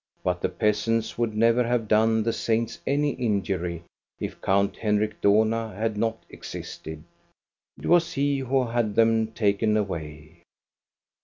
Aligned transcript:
But 0.23 0.41
the 0.41 0.49
peasants 0.49 1.15
would 1.19 1.35
never 1.37 1.63
have 1.63 1.87
done 1.87 2.23
the 2.23 2.33
saints 2.33 2.79
any 2.87 3.11
injury 3.11 3.83
if 4.19 4.41
Count 4.41 4.77
Henrik 4.77 5.21
Dohna 5.21 5.75
had 5.75 5.95
not 5.95 6.17
existed. 6.27 7.03
It 7.77 7.85
was 7.85 8.13
he 8.13 8.39
who 8.39 8.65
had 8.65 8.95
them 8.95 9.27
taken 9.27 9.77
away. 9.77 10.41